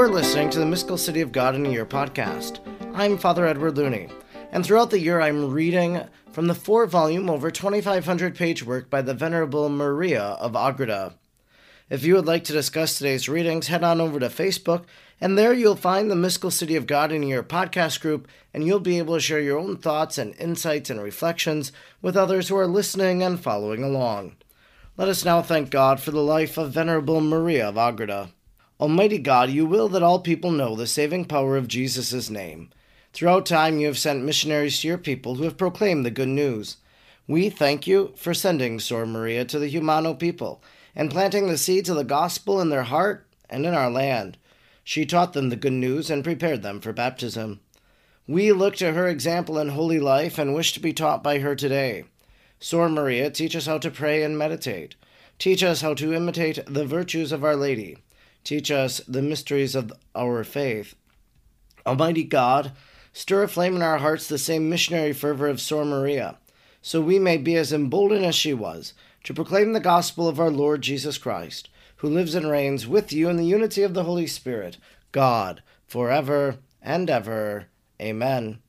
are 0.00 0.08
listening 0.08 0.48
to 0.48 0.58
the 0.58 0.64
Mystical 0.64 0.96
City 0.96 1.20
of 1.20 1.30
God 1.30 1.54
in 1.54 1.66
a 1.66 1.68
Year 1.68 1.84
podcast. 1.84 2.60
I'm 2.94 3.18
Father 3.18 3.46
Edward 3.46 3.76
Looney, 3.76 4.08
and 4.50 4.64
throughout 4.64 4.88
the 4.88 4.98
year 4.98 5.20
I'm 5.20 5.50
reading 5.50 6.00
from 6.32 6.46
the 6.46 6.54
four 6.54 6.86
volume, 6.86 7.28
over 7.28 7.50
2,500 7.50 8.34
page 8.34 8.64
work 8.64 8.88
by 8.88 9.02
the 9.02 9.12
Venerable 9.12 9.68
Maria 9.68 10.22
of 10.22 10.56
Agreda. 10.56 11.16
If 11.90 12.02
you 12.02 12.14
would 12.14 12.24
like 12.24 12.44
to 12.44 12.54
discuss 12.54 12.96
today's 12.96 13.28
readings, 13.28 13.66
head 13.66 13.84
on 13.84 14.00
over 14.00 14.18
to 14.18 14.28
Facebook, 14.28 14.84
and 15.20 15.36
there 15.36 15.52
you'll 15.52 15.76
find 15.76 16.10
the 16.10 16.16
Mystical 16.16 16.50
City 16.50 16.76
of 16.76 16.86
God 16.86 17.12
in 17.12 17.22
Your 17.22 17.42
podcast 17.42 18.00
group, 18.00 18.26
and 18.54 18.64
you'll 18.64 18.80
be 18.80 18.96
able 18.96 19.16
to 19.16 19.20
share 19.20 19.40
your 19.40 19.58
own 19.58 19.76
thoughts 19.76 20.16
and 20.16 20.34
insights 20.36 20.88
and 20.88 21.02
reflections 21.02 21.72
with 22.00 22.16
others 22.16 22.48
who 22.48 22.56
are 22.56 22.66
listening 22.66 23.22
and 23.22 23.38
following 23.38 23.82
along. 23.82 24.36
Let 24.96 25.08
us 25.08 25.26
now 25.26 25.42
thank 25.42 25.68
God 25.68 26.00
for 26.00 26.10
the 26.10 26.22
life 26.22 26.56
of 26.56 26.72
Venerable 26.72 27.20
Maria 27.20 27.68
of 27.68 27.76
Agreda. 27.76 28.30
Almighty 28.80 29.18
God, 29.18 29.50
you 29.50 29.66
will 29.66 29.88
that 29.90 30.02
all 30.02 30.20
people 30.20 30.50
know 30.50 30.74
the 30.74 30.86
saving 30.86 31.26
power 31.26 31.58
of 31.58 31.68
Jesus' 31.68 32.30
name. 32.30 32.70
Throughout 33.12 33.44
time, 33.44 33.78
you 33.78 33.86
have 33.86 33.98
sent 33.98 34.24
missionaries 34.24 34.80
to 34.80 34.88
your 34.88 34.96
people 34.96 35.34
who 35.34 35.44
have 35.44 35.58
proclaimed 35.58 36.06
the 36.06 36.10
good 36.10 36.28
news. 36.28 36.78
We 37.28 37.50
thank 37.50 37.86
you 37.86 38.14
for 38.16 38.32
sending 38.32 38.80
Sor 38.80 39.04
Maria 39.04 39.44
to 39.44 39.58
the 39.58 39.70
Jumano 39.70 40.18
people 40.18 40.62
and 40.96 41.10
planting 41.10 41.46
the 41.46 41.58
seeds 41.58 41.90
of 41.90 41.96
the 41.96 42.04
gospel 42.04 42.58
in 42.58 42.70
their 42.70 42.84
heart 42.84 43.26
and 43.50 43.66
in 43.66 43.74
our 43.74 43.90
land. 43.90 44.38
She 44.82 45.04
taught 45.04 45.34
them 45.34 45.50
the 45.50 45.56
good 45.56 45.74
news 45.74 46.08
and 46.08 46.24
prepared 46.24 46.62
them 46.62 46.80
for 46.80 46.94
baptism. 46.94 47.60
We 48.26 48.50
look 48.50 48.76
to 48.76 48.94
her 48.94 49.08
example 49.08 49.58
in 49.58 49.68
holy 49.68 50.00
life 50.00 50.38
and 50.38 50.54
wish 50.54 50.72
to 50.72 50.80
be 50.80 50.94
taught 50.94 51.22
by 51.22 51.40
her 51.40 51.54
today. 51.54 52.04
Sor 52.60 52.88
Maria, 52.88 53.28
teach 53.28 53.54
us 53.54 53.66
how 53.66 53.76
to 53.76 53.90
pray 53.90 54.22
and 54.22 54.38
meditate. 54.38 54.94
Teach 55.38 55.62
us 55.62 55.82
how 55.82 55.92
to 55.92 56.14
imitate 56.14 56.60
the 56.66 56.86
virtues 56.86 57.30
of 57.30 57.44
Our 57.44 57.56
Lady. 57.56 57.98
Teach 58.42 58.70
us 58.70 59.00
the 59.06 59.22
mysteries 59.22 59.74
of 59.74 59.92
our 60.14 60.42
faith. 60.44 60.94
Almighty 61.86 62.24
God, 62.24 62.72
stir 63.12 63.42
aflame 63.42 63.76
in 63.76 63.82
our 63.82 63.98
hearts 63.98 64.28
the 64.28 64.38
same 64.38 64.68
missionary 64.68 65.12
fervor 65.12 65.48
of 65.48 65.60
Sor 65.60 65.84
Maria, 65.84 66.38
so 66.80 67.00
we 67.00 67.18
may 67.18 67.36
be 67.36 67.56
as 67.56 67.72
emboldened 67.72 68.24
as 68.24 68.34
she 68.34 68.54
was 68.54 68.94
to 69.24 69.34
proclaim 69.34 69.72
the 69.72 69.80
gospel 69.80 70.26
of 70.26 70.40
our 70.40 70.50
Lord 70.50 70.82
Jesus 70.82 71.18
Christ, 71.18 71.68
who 71.96 72.08
lives 72.08 72.34
and 72.34 72.50
reigns 72.50 72.86
with 72.86 73.12
you 73.12 73.28
in 73.28 73.36
the 73.36 73.44
unity 73.44 73.82
of 73.82 73.92
the 73.92 74.04
Holy 74.04 74.26
Spirit, 74.26 74.78
God, 75.12 75.62
forever 75.86 76.56
and 76.80 77.10
ever. 77.10 77.66
Amen. 78.00 78.60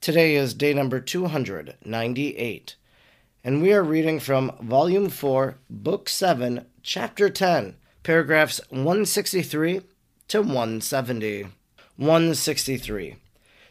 Today 0.00 0.34
is 0.34 0.52
day 0.52 0.74
number 0.74 1.00
298, 1.00 2.76
and 3.44 3.62
we 3.62 3.72
are 3.72 3.84
reading 3.84 4.18
from 4.18 4.56
Volume 4.60 5.08
4, 5.08 5.58
Book 5.70 6.08
7, 6.08 6.66
Chapter 6.82 7.30
10 7.30 7.76
paragraphs 8.06 8.60
163 8.70 9.80
to 10.28 10.40
170. 10.40 11.48
163. 11.96 13.16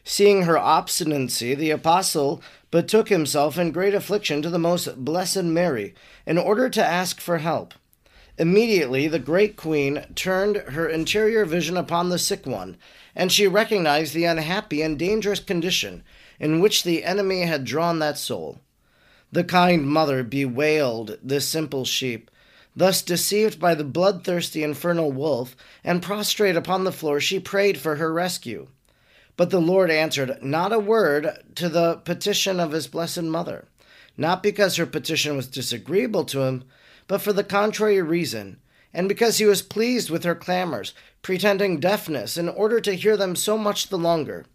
Seeing 0.03 0.41
her 0.41 0.58
obstinacy, 0.58 1.55
the 1.55 1.72
apostle 1.72 2.41
betook 2.69 3.08
himself 3.08 3.58
in 3.58 3.72
great 3.72 3.94
affliction 3.94 4.41
to 4.41 4.50
the 4.50 4.59
most 4.59 5.06
blessed 5.06 5.44
Mary, 5.44 5.95
in 6.25 6.38
order 6.38 6.67
to 6.67 6.86
ask 6.86 7.22
for 7.22 7.38
help. 7.38 7.73
Immediately 8.38 9.08
the 9.08 9.19
great 9.19 9.56
queen 9.56 10.03
turned 10.16 10.58
her 10.58 10.89
interior 10.89 11.45
vision 11.45 11.78
upon 11.78 12.09
the 12.09 12.19
sick 12.19 12.45
one, 12.45 12.75
and 13.16 13.31
she 13.31 13.47
recognized 13.47 14.13
the 14.13 14.25
unhappy 14.25 14.81
and 14.81 15.00
dangerous 15.00 15.39
condition 15.39 16.03
in 16.41 16.59
which 16.59 16.83
the 16.83 17.06
enemy 17.06 17.44
had 17.44 17.63
drawn 17.63 18.00
that 18.00 18.17
soul. 18.17 18.59
The 19.31 19.45
kind 19.45 19.88
mother 19.88 20.25
bewailed 20.25 21.19
this 21.23 21.47
simple 21.47 21.86
sheep, 21.86 22.30
Thus, 22.76 23.02
deceived 23.02 23.59
by 23.59 23.73
the 23.73 23.86
bloodthirsty 23.86 24.62
infernal 24.62 25.12
wolf, 25.12 25.56
and 25.84 26.04
prostrate 26.04 26.58
upon 26.58 26.84
the 26.84 26.91
floor, 26.91 27.22
she 27.22 27.40
prayed 27.40 27.78
for 27.78 27.96
her 27.96 28.12
rescue. 28.12 28.68
But 29.38 29.50
the 29.50 29.62
Lord 29.62 29.90
answered 29.90 30.38
not 30.41 30.74
a 30.74 30.80
word 30.80 31.44
to 31.56 31.69
the 31.69 31.96
petition 31.96 32.59
of 32.59 32.72
his 32.72 32.88
blessed 32.88 33.24
mother, 33.24 33.68
not 34.18 34.44
because 34.44 34.75
her 34.75 34.86
petition 34.86 35.38
was 35.38 35.47
disagreeable 35.47 36.25
to 36.25 36.41
him, 36.41 36.63
but 37.08 37.22
for 37.22 37.31
the 37.31 37.44
contrary 37.44 38.02
reason, 38.02 38.59
and 38.94 39.07
because 39.07 39.38
he 39.38 39.46
was 39.46 39.62
pleased 39.62 40.09
with 40.09 40.24
her 40.24 40.36
clamors, 40.36 40.94
pretending 41.22 41.80
deafness, 41.80 42.38
in 42.38 42.50
order 42.50 42.80
to 42.81 42.94
hear 42.94 43.16
them 43.16 43.36
so 43.36 43.57
much 43.57 43.88
the 43.88 43.97
longer. 43.97 44.46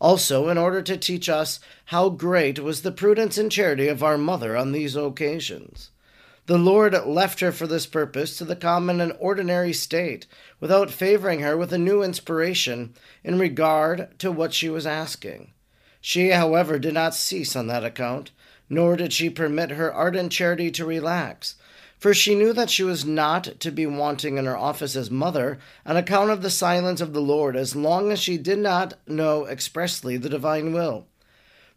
Also, 0.00 0.48
in 0.48 0.56
order 0.56 0.80
to 0.80 0.96
teach 0.96 1.28
us 1.28 1.60
how 1.86 2.08
great 2.08 2.58
was 2.58 2.82
the 2.82 2.92
prudence 2.92 3.36
and 3.36 3.52
charity 3.52 3.86
of 3.86 4.02
our 4.02 4.16
mother 4.16 4.56
on 4.56 4.72
these 4.72 4.96
occasions. 4.96 5.90
The 6.50 6.58
Lord 6.58 7.00
left 7.06 7.38
her 7.38 7.52
for 7.52 7.68
this 7.68 7.86
purpose 7.86 8.36
to 8.36 8.44
the 8.44 8.56
common 8.56 9.00
and 9.00 9.12
ordinary 9.20 9.72
state, 9.72 10.26
without 10.58 10.90
favoring 10.90 11.42
her 11.42 11.56
with 11.56 11.72
a 11.72 11.78
new 11.78 12.02
inspiration 12.02 12.92
in 13.22 13.38
regard 13.38 14.18
to 14.18 14.32
what 14.32 14.52
she 14.52 14.68
was 14.68 14.84
asking. 14.84 15.52
She, 16.00 16.30
however, 16.30 16.80
did 16.80 16.92
not 16.92 17.14
cease 17.14 17.54
on 17.54 17.68
that 17.68 17.84
account, 17.84 18.32
nor 18.68 18.96
did 18.96 19.12
she 19.12 19.30
permit 19.30 19.70
her 19.70 19.94
ardent 19.94 20.32
charity 20.32 20.72
to 20.72 20.84
relax, 20.84 21.54
for 22.00 22.12
she 22.12 22.34
knew 22.34 22.52
that 22.52 22.68
she 22.68 22.82
was 22.82 23.04
not 23.04 23.60
to 23.60 23.70
be 23.70 23.86
wanting 23.86 24.36
in 24.36 24.46
her 24.46 24.56
office 24.56 24.96
as 24.96 25.08
mother 25.08 25.60
on 25.86 25.96
account 25.96 26.30
of 26.30 26.42
the 26.42 26.50
silence 26.50 27.00
of 27.00 27.12
the 27.12 27.22
Lord 27.22 27.54
as 27.54 27.76
long 27.76 28.10
as 28.10 28.18
she 28.18 28.36
did 28.36 28.58
not 28.58 28.94
know 29.06 29.46
expressly 29.46 30.16
the 30.16 30.28
divine 30.28 30.72
will. 30.72 31.06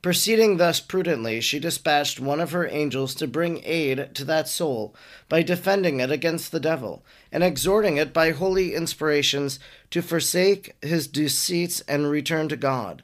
Proceeding 0.04 0.58
thus 0.58 0.82
prudently, 0.82 1.40
she 1.40 1.60
dispatched 1.60 2.20
one 2.20 2.42
of 2.42 2.52
her 2.52 2.68
angels 2.68 3.16
to 3.16 3.26
bring 3.26 3.62
aid 3.64 4.10
to 4.16 4.26
that 4.26 4.50
soul 4.50 4.94
by 5.30 5.42
defending 5.42 6.02
it 6.02 6.12
against 6.12 6.52
the 6.52 6.60
devil, 6.60 7.06
and 7.32 7.42
exhorting 7.42 7.96
it 7.96 8.12
by 8.12 8.32
holy 8.32 8.76
inspirations 8.76 9.60
to 9.92 10.02
forsake 10.02 10.76
his 10.82 11.08
deceits 11.08 11.80
and 11.88 12.12
return 12.12 12.50
to 12.50 12.58
God. 12.58 13.02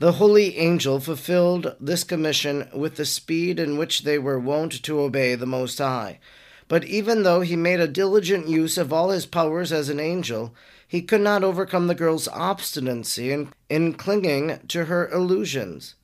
The 0.00 0.14
holy 0.14 0.58
angel 0.58 0.98
fulfilled 0.98 1.76
this 1.78 2.02
commission 2.02 2.68
with 2.74 2.96
the 2.96 3.04
speed 3.04 3.60
in 3.60 3.78
which 3.78 4.02
they 4.02 4.18
were 4.18 4.40
wont 4.40 4.82
to 4.82 5.00
obey 5.00 5.36
the 5.36 5.46
Most 5.46 5.78
High. 5.78 6.18
But 6.66 6.82
even 6.82 7.22
though 7.22 7.42
he 7.42 7.54
made 7.54 7.78
a 7.78 7.86
diligent 7.86 8.48
use 8.48 8.76
of 8.76 8.92
all 8.92 9.10
his 9.10 9.24
powers 9.24 9.70
as 9.70 9.88
an 9.88 10.00
angel, 10.00 10.52
he 10.88 11.00
could 11.00 11.20
not 11.20 11.44
overcome 11.44 11.86
the 11.86 11.94
girl's 11.94 12.26
obstinacy 12.26 13.30
in, 13.30 13.52
in 13.70 13.92
clinging 13.92 14.58
to 14.66 14.86
her 14.86 15.08
illusions. 15.10 15.94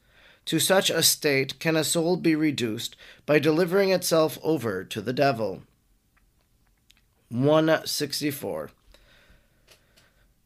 To 0.51 0.59
such 0.59 0.91
a 0.91 1.05
state 1.05 1.61
can 1.61 1.77
a 1.77 1.85
soul 1.85 2.17
be 2.17 2.35
reduced 2.35 2.97
by 3.25 3.39
delivering 3.39 3.91
itself 3.91 4.37
over 4.43 4.83
to 4.83 5.01
the 5.01 5.13
devil. 5.13 5.63
164. 7.29 8.71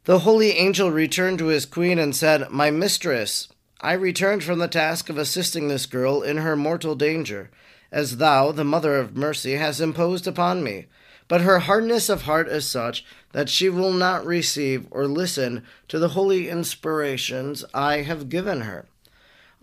The 0.05 0.19
holy 0.19 0.51
angel 0.51 0.91
returned 0.91 1.39
to 1.39 1.47
his 1.47 1.65
queen 1.65 1.99
and 1.99 2.15
said, 2.15 2.51
My 2.51 2.71
mistress, 2.71 3.49
I 3.81 3.95
returned 3.95 4.45
from 4.45 4.59
the 4.59 4.69
task 4.69 5.09
of 5.09 5.17
assisting 5.17 5.69
this 5.69 5.87
girl 5.87 6.21
in 6.21 6.37
her 6.37 6.55
mortal 6.55 6.97
danger, 6.97 7.49
as 7.91 8.19
thou, 8.19 8.53
the 8.53 8.63
mother 8.63 8.97
of 8.97 9.17
mercy, 9.17 9.55
hast 9.55 9.81
imposed 9.81 10.27
upon 10.27 10.63
me. 10.63 10.85
But 11.29 11.41
her 11.41 11.61
hardness 11.61 12.11
of 12.11 12.25
heart 12.25 12.49
is 12.49 12.69
such 12.69 13.07
that 13.33 13.49
she 13.49 13.71
will 13.71 13.95
not 13.95 14.27
receive 14.27 14.87
or 14.91 15.07
listen 15.07 15.65
to 15.89 15.99
the 15.99 16.11
holy 16.11 16.51
inspirations 16.51 17.65
I 17.73 18.03
have 18.03 18.29
given 18.29 18.61
her. 18.61 18.85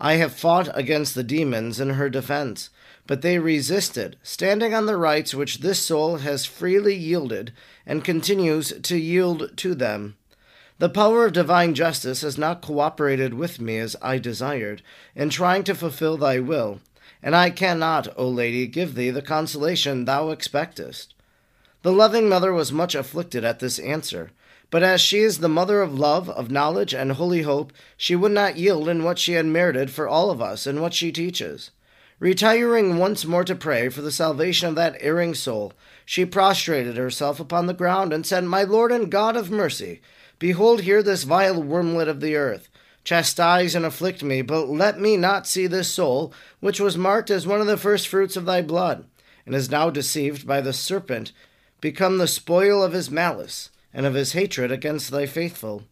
I 0.04 0.14
have 0.14 0.34
fought 0.34 0.68
against 0.76 1.14
the 1.14 1.22
demons 1.22 1.78
in 1.78 1.90
her 1.90 2.10
defense, 2.10 2.70
but 3.06 3.22
they 3.22 3.38
resisted, 3.38 4.16
standing 4.24 4.74
on 4.74 4.86
the 4.86 4.96
rights 4.96 5.32
which 5.32 5.58
this 5.58 5.78
soul 5.78 6.16
has 6.16 6.44
freely 6.44 6.96
yielded 6.96 7.52
and 7.86 8.02
continues 8.02 8.72
to 8.82 8.98
yield 8.98 9.56
to 9.58 9.76
them. 9.76 10.16
The 10.80 10.88
power 10.88 11.26
of 11.26 11.32
divine 11.32 11.74
justice 11.74 12.22
has 12.22 12.36
not 12.36 12.62
cooperated 12.62 13.34
with 13.34 13.60
me 13.60 13.78
as 13.78 13.94
I 14.02 14.18
desired 14.18 14.82
in 15.14 15.30
trying 15.30 15.62
to 15.64 15.74
fulfill 15.74 16.16
thy 16.16 16.40
will, 16.40 16.80
and 17.22 17.36
I 17.36 17.50
cannot, 17.50 18.08
O 18.18 18.28
Lady, 18.28 18.66
give 18.66 18.96
thee 18.96 19.10
the 19.10 19.22
consolation 19.22 20.04
thou 20.04 20.30
expectest. 20.30 21.14
The 21.82 21.92
loving 21.92 22.28
mother 22.28 22.52
was 22.52 22.72
much 22.72 22.96
afflicted 22.96 23.44
at 23.44 23.60
this 23.60 23.78
answer, 23.78 24.32
but 24.72 24.82
as 24.82 25.02
she 25.02 25.18
is 25.18 25.38
the 25.38 25.50
mother 25.50 25.82
of 25.82 25.98
love, 25.98 26.30
of 26.30 26.50
knowledge, 26.50 26.94
and 26.94 27.12
holy 27.12 27.42
hope, 27.42 27.74
she 27.94 28.16
would 28.16 28.32
not 28.32 28.56
yield 28.56 28.88
in 28.88 29.04
what 29.04 29.18
she 29.18 29.34
had 29.34 29.44
merited 29.44 29.90
for 29.90 30.08
all 30.08 30.30
of 30.30 30.40
us 30.40 30.66
and 30.66 30.80
what 30.80 30.94
she 30.94 31.12
teaches. 31.12 31.70
Retiring 32.18 32.96
once 32.96 33.26
more 33.26 33.44
to 33.44 33.54
pray 33.54 33.90
for 33.90 34.00
the 34.00 34.10
salvation 34.10 34.70
of 34.70 34.74
that 34.76 34.96
erring 35.00 35.34
soul, 35.34 35.74
she 36.06 36.24
prostrated 36.24 36.96
herself 36.96 37.38
upon 37.38 37.66
the 37.66 37.74
ground 37.74 38.14
and 38.14 38.24
said, 38.24 38.44
My 38.44 38.62
Lord 38.62 38.90
and 38.90 39.10
God 39.10 39.36
of 39.36 39.50
mercy, 39.50 40.00
behold 40.38 40.80
here 40.80 41.02
this 41.02 41.24
vile 41.24 41.62
wormlet 41.62 42.08
of 42.08 42.20
the 42.22 42.34
earth. 42.34 42.70
Chastise 43.04 43.74
and 43.74 43.84
afflict 43.84 44.22
me, 44.22 44.40
but 44.40 44.70
let 44.70 44.98
me 44.98 45.18
not 45.18 45.46
see 45.46 45.66
this 45.66 45.92
soul, 45.92 46.32
which 46.60 46.80
was 46.80 46.96
marked 46.96 47.30
as 47.30 47.46
one 47.46 47.60
of 47.60 47.66
the 47.66 47.76
first 47.76 48.08
fruits 48.08 48.38
of 48.38 48.46
thy 48.46 48.62
blood, 48.62 49.04
and 49.44 49.54
is 49.54 49.70
now 49.70 49.90
deceived 49.90 50.46
by 50.46 50.62
the 50.62 50.72
serpent, 50.72 51.32
become 51.82 52.16
the 52.16 52.26
spoil 52.26 52.82
of 52.82 52.94
his 52.94 53.10
malice 53.10 53.68
and 53.94 54.06
of 54.06 54.14
his 54.14 54.32
hatred 54.32 54.72
against 54.72 55.10
thy 55.10 55.26
faithful. 55.26 55.84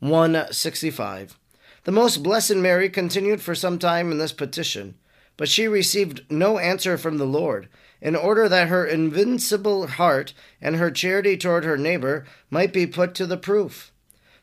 165. 0.00 1.38
The 1.84 1.92
most 1.92 2.22
blessed 2.22 2.56
Mary 2.56 2.88
continued 2.88 3.40
for 3.40 3.54
some 3.54 3.78
time 3.78 4.12
in 4.12 4.18
this 4.18 4.32
petition, 4.32 4.96
But 5.36 5.48
she 5.48 5.66
received 5.66 6.24
no 6.30 6.58
answer 6.58 6.98
from 6.98 7.18
the 7.18 7.26
Lord, 7.26 7.68
in 8.00 8.14
order 8.16 8.48
that 8.48 8.68
her 8.68 8.84
invincible 8.84 9.86
heart 9.86 10.32
and 10.60 10.76
her 10.76 10.90
charity 10.90 11.36
toward 11.36 11.64
her 11.64 11.78
neighbor 11.78 12.26
might 12.50 12.72
be 12.72 12.86
put 12.86 13.14
to 13.14 13.26
the 13.26 13.36
proof. 13.36 13.92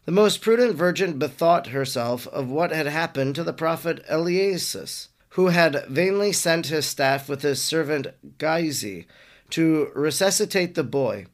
The 0.05 0.11
most 0.11 0.41
prudent 0.41 0.75
virgin 0.75 1.19
bethought 1.19 1.67
herself 1.67 2.27
of 2.27 2.49
what 2.49 2.71
had 2.71 2.87
happened 2.87 3.35
to 3.35 3.43
the 3.43 3.53
prophet 3.53 4.03
Eliseus, 4.09 5.09
who 5.31 5.47
had 5.47 5.85
vainly 5.89 6.31
sent 6.31 6.67
his 6.67 6.85
staff 6.85 7.27
with 7.27 7.41
his 7.41 7.61
servant 7.61 8.07
Gehazi 8.37 9.05
to 9.49 9.91
resuscitate 9.93 10.75
the 10.75 10.83
boy, 10.83 11.25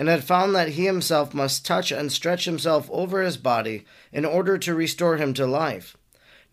and 0.00 0.08
had 0.08 0.24
found 0.24 0.54
that 0.54 0.70
he 0.70 0.86
himself 0.86 1.34
must 1.34 1.66
touch 1.66 1.92
and 1.92 2.10
stretch 2.10 2.46
himself 2.46 2.88
over 2.90 3.20
his 3.20 3.36
body 3.36 3.84
in 4.10 4.24
order 4.24 4.56
to 4.56 4.74
restore 4.74 5.18
him 5.18 5.34
to 5.34 5.46
life. 5.46 5.94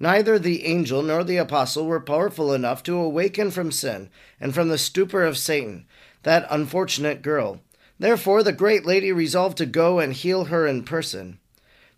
Neither 0.02 0.38
the 0.38 0.66
angel 0.66 1.02
nor 1.02 1.24
the 1.24 1.38
apostle 1.38 1.86
were 1.86 2.02
powerful 2.02 2.54
enough 2.54 2.84
to 2.84 2.98
awaken 2.98 3.52
from 3.52 3.72
sin 3.72 4.10
and 4.42 4.54
from 4.54 4.68
the 4.68 4.78
stupor 4.78 5.24
of 5.24 5.38
Satan 5.38 5.86
that 6.24 6.46
unfortunate 6.50 7.22
girl. 7.22 7.62
Therefore, 7.98 8.44
the 8.44 8.52
great 8.52 8.86
lady 8.86 9.14
resolved 9.14 9.58
to 9.60 9.66
go 9.66 10.00
and 10.00 10.12
heal 10.12 10.46
her 10.46 10.68
in 10.68 10.84
person. 10.84 11.40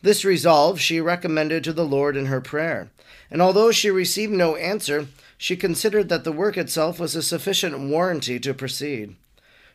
This 0.03 0.23
resolve 0.23 0.79
she 0.79 1.01
recommended 1.01 1.63
to 1.63 1.73
the 1.73 1.83
Lord 1.83 2.15
in 2.15 2.27
her 2.27 2.41
prayer, 2.41 2.91
and 3.31 3.41
although 3.41 3.71
she 3.71 3.89
received 3.89 4.31
no 4.31 4.55
answer, 4.55 5.07
she 5.35 5.55
considered 5.55 6.09
that 6.09 6.25
the 6.25 6.31
work 6.31 6.57
itself 6.57 6.99
was 6.99 7.15
a 7.15 7.23
sufficient 7.23 7.79
warranty 7.79 8.39
to 8.39 8.53
proceed. 8.53 9.15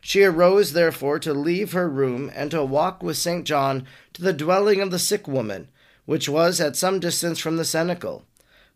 She 0.07 0.23
arose, 0.23 0.73
therefore, 0.73 1.17
to 1.17 1.33
leave 1.33 1.71
her 1.71 1.89
room 1.89 2.31
and 2.35 2.51
to 2.51 2.63
walk 2.63 3.01
with 3.01 3.17
St. 3.17 3.43
John 3.43 3.87
to 4.13 4.21
the 4.21 4.33
dwelling 4.33 4.79
of 4.79 4.91
the 4.91 4.99
sick 4.99 5.27
woman, 5.27 5.67
which 6.05 6.29
was 6.29 6.61
at 6.61 6.75
some 6.75 6.99
distance 6.99 7.39
from 7.39 7.57
the 7.57 7.65
cenacle. 7.65 8.23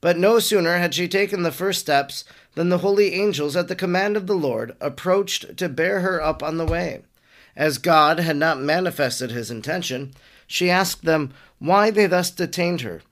But 0.01 0.17
no 0.17 0.39
sooner 0.39 0.79
had 0.79 0.95
she 0.95 1.07
taken 1.07 1.43
the 1.43 1.51
first 1.51 1.81
steps 1.81 2.23
than 2.55 2.69
the 2.69 2.79
holy 2.79 3.13
angels, 3.13 3.55
at 3.55 3.67
the 3.67 3.75
command 3.75 4.17
of 4.17 4.25
the 4.25 4.33
Lord, 4.33 4.75
approached 4.81 5.55
to 5.57 5.69
bear 5.69 5.99
her 5.99 6.19
up 6.19 6.41
on 6.41 6.57
the 6.57 6.65
way. 6.65 7.03
As 7.55 7.77
God 7.77 8.19
had 8.19 8.37
not 8.37 8.59
manifested 8.59 9.29
his 9.29 9.51
intention, 9.51 10.15
she 10.47 10.71
asked 10.71 11.05
them 11.05 11.31
why 11.59 11.91
they 11.91 12.07
thus 12.07 12.31
detained 12.31 12.81
her. 12.81 13.03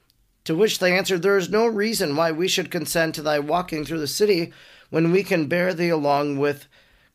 To 0.46 0.56
which 0.56 0.80
they 0.80 0.98
answered, 0.98 1.22
There 1.22 1.38
is 1.38 1.52
no 1.52 1.68
reason 1.68 2.16
why 2.16 2.32
we 2.32 2.48
should 2.48 2.72
consent 2.72 3.14
to 3.14 3.22
thy 3.22 3.38
walking 3.38 3.86
through 3.86 4.00
the 4.00 4.08
city 4.08 4.54
when 4.90 5.12
we 5.12 5.22
can 5.22 5.46
bear 5.46 5.72
thee 5.72 5.90
along 5.90 6.40
with 6.40 6.68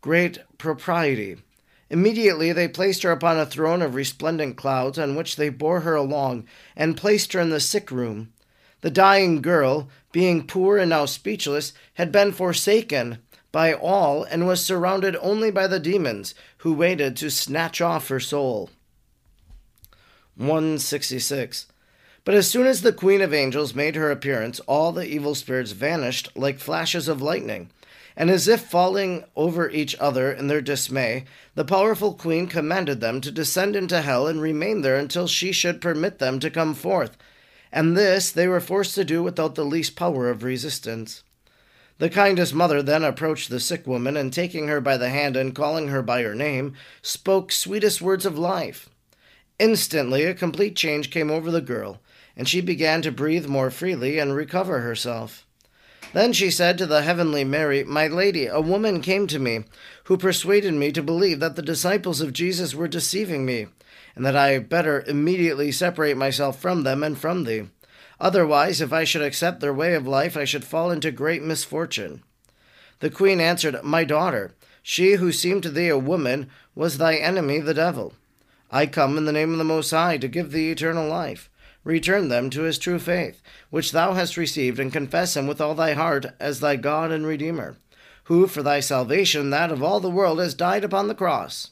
great 0.03 0.39
propriety. 0.59 1.39
Immediately 1.89 2.53
they 2.53 2.69
placed 2.69 3.03
her 3.03 3.11
upon 3.11 3.39
a 3.39 3.47
throne 3.47 3.81
of 3.81 3.95
resplendent 3.95 4.57
clouds, 4.57 4.99
on 4.99 5.17
which 5.17 5.37
they 5.37 5.49
bore 5.49 5.81
her 5.81 5.95
along, 5.95 6.47
and 6.77 6.97
placed 6.97 7.33
her 7.33 7.41
in 7.41 7.51
the 7.51 7.61
sick 7.61 7.91
room. 7.91 8.33
The 8.83 8.91
dying 8.91 9.41
girl, 9.41 9.89
being 10.11 10.47
poor 10.47 10.77
and 10.77 10.91
now 10.91 11.07
speechless, 11.07 11.73
had 11.95 12.13
been 12.13 12.33
forsaken 12.33 13.19
by 13.53 13.73
all, 13.73 14.25
and 14.25 14.47
was 14.47 14.65
surrounded 14.65 15.17
only 15.21 15.51
by 15.51 15.67
the 15.67 15.79
demons, 15.79 16.35
who 16.59 16.73
waited 16.73 17.17
to 17.19 17.31
snatch 17.31 17.81
off 17.81 18.09
her 18.09 18.21
soul. 18.21 18.71
166. 20.37 21.67
But 22.25 22.35
as 22.35 22.49
soon 22.49 22.67
as 22.67 22.83
the 22.83 22.93
Queen 22.93 23.21
of 23.21 23.35
Angels 23.35 23.75
made 23.75 23.97
her 23.97 24.11
appearance, 24.11 24.61
all 24.61 24.93
the 24.93 25.07
evil 25.07 25.35
spirits 25.35 25.73
vanished 25.73 26.31
like 26.35 26.59
flashes 26.59 27.09
of 27.09 27.21
lightning. 27.21 27.71
And 28.17 28.31
as 28.31 28.49
if 28.49 28.63
falling 28.63 29.25
over 29.35 29.71
each 29.71 29.97
other 29.99 30.31
in 30.31 30.47
their 30.47 30.61
dismay, 30.61 31.25
the 31.55 31.65
powerful 31.65 32.15
queen 32.15 32.47
commanded 32.47 33.01
them 33.01 33.21
to 33.23 33.31
descend 33.31 33.75
into 33.75 34.03
hell 34.03 34.27
and 34.27 34.41
remain 34.41 34.83
there 34.83 34.97
until 34.97 35.27
she 35.27 35.53
should 35.53 35.81
permit 35.81 36.19
them 36.19 36.39
to 36.41 36.51
come 36.51 36.75
forth. 36.75 37.17
And 37.73 37.97
this 37.97 38.31
they 38.31 38.49
were 38.49 38.61
forced 38.61 38.95
to 38.97 39.05
do 39.05 39.23
without 39.23 39.55
the 39.55 39.65
least 39.65 39.97
power 39.97 40.29
of 40.29 40.43
resistance. 40.43 41.23
The 41.99 42.11
kindest 42.11 42.53
mother 42.53 42.83
then 42.83 43.05
approached 43.05 43.49
the 43.49 43.61
sick 43.61 43.87
woman, 43.87 44.17
and 44.17 44.33
taking 44.33 44.69
her 44.69 44.81
by 44.81 44.97
the 44.97 45.11
hand 45.11 45.37
and 45.37 45.55
calling 45.55 45.89
her 45.89 46.03
by 46.03 46.23
her 46.23 46.35
name, 46.35 46.75
spoke 47.01 47.53
sweetest 47.53 48.03
words 48.03 48.27
of 48.27 48.37
life. 48.37 48.89
Instantly, 49.59 50.25
a 50.25 50.35
complete 50.35 50.75
change 50.75 51.11
came 51.11 51.31
over 51.31 51.51
the 51.51 51.61
girl, 51.61 52.01
and 52.37 52.49
she 52.49 52.61
began 52.61 53.03
to 53.03 53.13
breathe 53.13 53.47
more 53.47 53.71
freely 53.71 54.19
and 54.19 54.35
recover 54.35 54.81
herself. 54.81 55.47
Then 56.13 56.33
she 56.33 56.51
said 56.51 56.77
to 56.79 56.87
the 56.87 57.03
heavenly 57.03 57.43
Mary, 57.43 57.85
My 57.85 58.07
lady, 58.07 58.47
a 58.47 58.61
woman 58.61 59.01
came 59.01 59.27
to 59.29 59.39
me 59.39 59.65
who 60.05 60.19
persuaded 60.19 60.75
me 60.75 60.93
to 60.93 61.03
believe 61.03 61.41
that 61.41 61.57
the 61.57 61.63
disciples 61.63 62.21
of 62.21 62.33
Jesus 62.33 62.75
were 62.75 62.89
deceiving 62.89 63.47
me, 63.47 63.69
and 64.15 64.27
that 64.27 64.37
I 64.37 64.51
had 64.51 64.69
better 64.69 65.03
immediately 65.07 65.73
separate 65.73 66.17
myself 66.17 66.61
from 66.61 66.83
them 66.83 67.03
and 67.03 67.17
from 67.17 67.45
thee. 67.45 67.69
Otherwise, 68.21 68.81
if 68.81 68.93
I 68.93 69.05
should 69.05 69.23
accept 69.23 69.61
their 69.61 69.73
way 69.73 69.95
of 69.95 70.07
life, 70.07 70.37
I 70.37 70.45
should 70.45 70.65
fall 70.65 70.91
into 70.91 71.11
great 71.11 71.43
misfortune. 71.43 72.23
The 73.01 73.11
queen 73.11 73.41
answered, 73.41 73.83
My 73.83 74.05
daughter, 74.05 74.55
she 74.83 75.15
who 75.15 75.33
seemed 75.33 75.63
to 75.65 75.71
thee 75.71 75.89
a 75.89 75.99
woman 75.99 76.49
was 76.75 76.99
thy 76.99 77.17
enemy, 77.17 77.59
the 77.59 77.75
devil. 77.75 78.13
I 78.71 78.87
come 78.87 79.19
in 79.19 79.25
the 79.25 79.33
name 79.33 79.53
of 79.53 79.59
the 79.59 79.65
Most 79.65 79.91
High 79.91 80.19
to 80.19 80.29
give 80.29 80.53
thee 80.53 80.71
eternal 80.71 81.09
life. 81.09 81.51
Return 81.85 82.29
them 82.29 82.49
to 82.51 82.63
his 82.63 82.79
true 82.79 82.99
faith, 82.99 83.43
which 83.71 83.91
thou 83.91 84.13
hast 84.13 84.37
received, 84.37 84.79
and 84.79 84.93
confess 84.93 85.37
him 85.37 85.47
with 85.47 85.61
all 85.61 85.75
thy 85.75 85.95
heart 85.95 86.27
as 86.39 86.61
thy 86.61 86.77
God 86.77 87.11
and 87.11 87.27
Redeemer, 87.27 87.77
who 88.25 88.47
for 88.47 88.63
thy 88.63 88.79
salvation, 88.79 89.51
that 89.51 89.73
of 89.73 89.83
all 89.83 89.99
the 89.99 90.11
world, 90.11 90.39
has 90.39 90.55
died 90.55 90.85
upon 90.85 91.09
the 91.09 91.15
cross. 91.15 91.71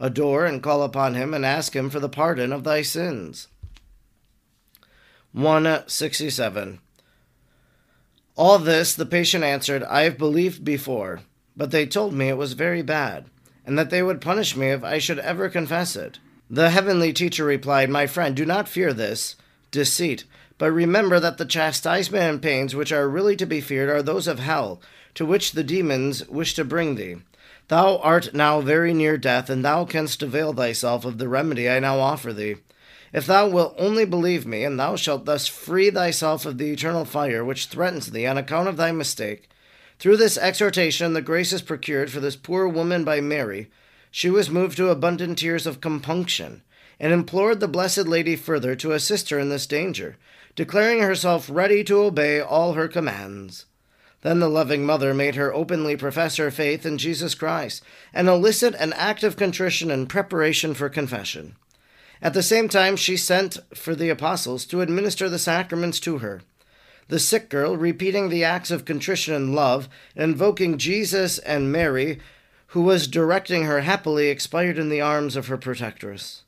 Adore 0.00 0.46
and 0.46 0.62
call 0.62 0.82
upon 0.82 1.14
him, 1.14 1.32
and 1.32 1.46
ask 1.46 1.76
him 1.76 1.90
for 1.90 2.00
the 2.00 2.08
pardon 2.08 2.52
of 2.52 2.64
thy 2.64 2.82
sins. 2.82 3.46
167. 5.30 6.80
All 8.34 8.58
this 8.58 8.94
the 8.94 9.06
patient 9.06 9.44
answered, 9.44 9.84
I 9.84 10.02
have 10.02 10.18
believed 10.18 10.64
before, 10.64 11.20
but 11.56 11.70
they 11.70 11.86
told 11.86 12.14
me 12.14 12.28
it 12.28 12.36
was 12.36 12.54
very 12.54 12.82
bad, 12.82 13.26
and 13.64 13.78
that 13.78 13.90
they 13.90 14.02
would 14.02 14.20
punish 14.20 14.56
me 14.56 14.70
if 14.70 14.82
I 14.82 14.98
should 14.98 15.20
ever 15.20 15.48
confess 15.48 15.94
it. 15.94 16.18
The 16.50 16.70
heavenly 16.70 17.12
teacher 17.12 17.44
replied, 17.44 17.90
My 17.90 18.08
friend, 18.08 18.34
do 18.34 18.44
not 18.44 18.68
fear 18.68 18.92
this 18.92 19.36
deceit, 19.72 20.22
but 20.58 20.70
remember 20.70 21.18
that 21.18 21.38
the 21.38 21.44
chastisement 21.44 22.22
and 22.22 22.40
pains 22.40 22.76
which 22.76 22.92
are 22.92 23.08
really 23.08 23.34
to 23.34 23.46
be 23.46 23.60
feared 23.60 23.88
are 23.88 24.02
those 24.02 24.28
of 24.28 24.38
hell, 24.38 24.80
to 25.14 25.26
which 25.26 25.52
the 25.52 25.64
demons 25.64 26.28
wish 26.28 26.54
to 26.54 26.64
bring 26.64 26.94
thee. 26.94 27.16
Thou 27.66 27.98
art 27.98 28.32
now 28.32 28.60
very 28.60 28.94
near 28.94 29.18
death, 29.18 29.50
and 29.50 29.64
thou 29.64 29.84
canst 29.84 30.22
avail 30.22 30.52
thyself 30.52 31.04
of 31.04 31.18
the 31.18 31.28
remedy 31.28 31.68
I 31.68 31.80
now 31.80 31.98
offer 31.98 32.32
thee. 32.32 32.56
If 33.12 33.26
thou 33.26 33.48
wilt 33.48 33.74
only 33.76 34.04
believe 34.04 34.46
me, 34.46 34.62
and 34.62 34.78
thou 34.78 34.94
shalt 34.94 35.24
thus 35.24 35.48
free 35.48 35.90
thyself 35.90 36.46
of 36.46 36.58
the 36.58 36.70
eternal 36.70 37.04
fire 37.04 37.44
which 37.44 37.66
threatens 37.66 38.12
thee 38.12 38.26
on 38.26 38.38
account 38.38 38.68
of 38.68 38.76
thy 38.76 38.92
mistake. 38.92 39.48
Through 39.98 40.18
this 40.18 40.38
exhortation, 40.38 41.12
the 41.12 41.20
grace 41.20 41.52
is 41.52 41.62
procured 41.62 42.12
for 42.12 42.20
this 42.20 42.36
poor 42.36 42.68
woman 42.68 43.04
by 43.04 43.20
Mary, 43.20 43.68
she 44.14 44.28
was 44.28 44.50
moved 44.50 44.76
to 44.76 44.90
abundant 44.90 45.38
tears 45.38 45.66
of 45.66 45.80
compunction, 45.80 46.60
and 47.02 47.12
implored 47.12 47.58
the 47.58 47.66
Blessed 47.66 48.06
Lady 48.06 48.36
further 48.36 48.76
to 48.76 48.92
assist 48.92 49.30
her 49.30 49.38
in 49.40 49.48
this 49.48 49.66
danger, 49.66 50.16
declaring 50.54 51.02
herself 51.02 51.50
ready 51.50 51.82
to 51.82 52.00
obey 52.00 52.40
all 52.40 52.74
her 52.74 52.86
commands. 52.86 53.66
Then 54.20 54.38
the 54.38 54.48
loving 54.48 54.86
mother 54.86 55.12
made 55.12 55.34
her 55.34 55.52
openly 55.52 55.96
profess 55.96 56.36
her 56.36 56.52
faith 56.52 56.86
in 56.86 56.98
Jesus 56.98 57.34
Christ, 57.34 57.82
and 58.14 58.28
elicit 58.28 58.76
an 58.76 58.92
act 58.92 59.24
of 59.24 59.36
contrition 59.36 59.90
in 59.90 60.06
preparation 60.06 60.74
for 60.74 60.88
confession. 60.88 61.56
At 62.22 62.34
the 62.34 62.42
same 62.42 62.68
time, 62.68 62.94
she 62.94 63.16
sent 63.16 63.58
for 63.74 63.96
the 63.96 64.08
apostles 64.08 64.64
to 64.66 64.80
administer 64.80 65.28
the 65.28 65.40
sacraments 65.40 65.98
to 66.00 66.18
her. 66.18 66.42
The 67.08 67.18
sick 67.18 67.48
girl, 67.48 67.76
repeating 67.76 68.28
the 68.28 68.44
acts 68.44 68.70
of 68.70 68.84
contrition 68.84 69.34
and 69.34 69.56
love, 69.56 69.88
invoking 70.14 70.78
Jesus 70.78 71.40
and 71.40 71.72
Mary, 71.72 72.20
who 72.68 72.82
was 72.82 73.08
directing 73.08 73.64
her 73.64 73.80
happily, 73.80 74.28
expired 74.28 74.78
in 74.78 74.88
the 74.88 75.00
arms 75.00 75.34
of 75.34 75.48
her 75.48 75.58
protectress. 75.58 76.41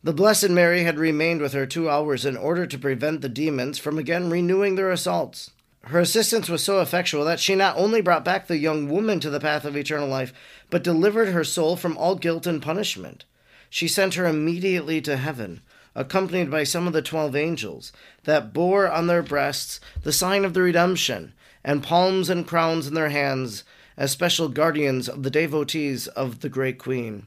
The 0.00 0.12
Blessed 0.12 0.50
Mary 0.50 0.84
had 0.84 0.96
remained 0.96 1.40
with 1.40 1.54
her 1.54 1.66
two 1.66 1.90
hours 1.90 2.24
in 2.24 2.36
order 2.36 2.66
to 2.66 2.78
prevent 2.78 3.20
the 3.20 3.28
demons 3.28 3.78
from 3.78 3.98
again 3.98 4.30
renewing 4.30 4.76
their 4.76 4.92
assaults. 4.92 5.50
Her 5.82 5.98
assistance 5.98 6.48
was 6.48 6.62
so 6.62 6.80
effectual 6.80 7.24
that 7.24 7.40
she 7.40 7.56
not 7.56 7.76
only 7.76 8.00
brought 8.00 8.24
back 8.24 8.46
the 8.46 8.58
young 8.58 8.88
woman 8.88 9.18
to 9.18 9.28
the 9.28 9.40
path 9.40 9.64
of 9.64 9.76
eternal 9.76 10.06
life, 10.06 10.32
but 10.70 10.84
delivered 10.84 11.30
her 11.30 11.42
soul 11.42 11.76
from 11.76 11.98
all 11.98 12.14
guilt 12.14 12.46
and 12.46 12.62
punishment. 12.62 13.24
She 13.68 13.88
sent 13.88 14.14
her 14.14 14.26
immediately 14.26 15.00
to 15.00 15.16
heaven, 15.16 15.62
accompanied 15.96 16.48
by 16.48 16.62
some 16.62 16.86
of 16.86 16.92
the 16.92 17.02
twelve 17.02 17.34
angels, 17.34 17.92
that 18.22 18.52
bore 18.52 18.88
on 18.88 19.08
their 19.08 19.22
breasts 19.22 19.80
the 20.04 20.12
sign 20.12 20.44
of 20.44 20.54
the 20.54 20.62
redemption, 20.62 21.32
and 21.64 21.82
palms 21.82 22.30
and 22.30 22.46
crowns 22.46 22.86
in 22.86 22.94
their 22.94 23.08
hands, 23.08 23.64
as 23.96 24.12
special 24.12 24.48
guardians 24.48 25.08
of 25.08 25.24
the 25.24 25.30
devotees 25.30 26.06
of 26.06 26.38
the 26.38 26.48
great 26.48 26.78
queen. 26.78 27.26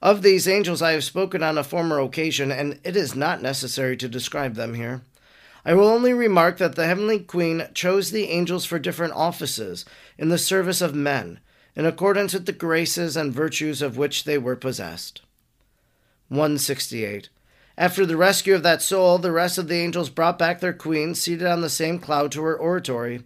Of 0.00 0.22
these 0.22 0.46
angels 0.46 0.80
I 0.80 0.92
have 0.92 1.02
spoken 1.02 1.42
on 1.42 1.58
a 1.58 1.64
former 1.64 1.98
occasion, 1.98 2.52
and 2.52 2.78
it 2.84 2.96
is 2.96 3.16
not 3.16 3.42
necessary 3.42 3.96
to 3.96 4.08
describe 4.08 4.54
them 4.54 4.74
here. 4.74 5.02
I 5.64 5.74
will 5.74 5.88
only 5.88 6.12
remark 6.12 6.58
that 6.58 6.76
the 6.76 6.86
heavenly 6.86 7.18
queen 7.18 7.68
chose 7.74 8.10
the 8.10 8.28
angels 8.28 8.64
for 8.64 8.78
different 8.78 9.14
offices 9.14 9.84
in 10.16 10.28
the 10.28 10.38
service 10.38 10.80
of 10.80 10.94
men, 10.94 11.40
in 11.74 11.84
accordance 11.84 12.32
with 12.32 12.46
the 12.46 12.52
graces 12.52 13.16
and 13.16 13.32
virtues 13.32 13.82
of 13.82 13.96
which 13.96 14.24
they 14.24 14.38
were 14.38 14.56
possessed. 14.56 15.22
168. 16.28 17.28
After 17.76 18.06
the 18.06 18.16
rescue 18.16 18.54
of 18.54 18.62
that 18.62 18.82
soul, 18.82 19.18
the 19.18 19.32
rest 19.32 19.58
of 19.58 19.68
the 19.68 19.76
angels 19.76 20.10
brought 20.10 20.38
back 20.38 20.60
their 20.60 20.72
queen, 20.72 21.14
seated 21.14 21.46
on 21.46 21.60
the 21.60 21.68
same 21.68 21.98
cloud, 21.98 22.30
to 22.32 22.42
her 22.42 22.56
oratory. 22.56 23.24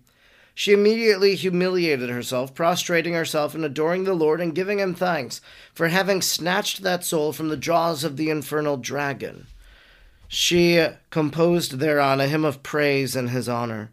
She 0.54 0.72
immediately 0.72 1.34
humiliated 1.34 2.10
herself, 2.10 2.54
prostrating 2.54 3.14
herself 3.14 3.54
and 3.54 3.64
adoring 3.64 4.04
the 4.04 4.12
Lord 4.12 4.40
and 4.40 4.54
giving 4.54 4.80
him 4.80 4.94
thanks 4.94 5.40
for 5.72 5.88
having 5.88 6.20
snatched 6.20 6.82
that 6.82 7.04
soul 7.04 7.32
from 7.32 7.48
the 7.48 7.56
jaws 7.56 8.04
of 8.04 8.16
the 8.16 8.28
infernal 8.28 8.76
dragon. 8.76 9.46
She 10.28 10.86
composed 11.10 11.78
thereon 11.78 12.20
a 12.20 12.28
hymn 12.28 12.44
of 12.44 12.62
praise 12.62 13.16
in 13.16 13.28
his 13.28 13.48
honor. 13.48 13.92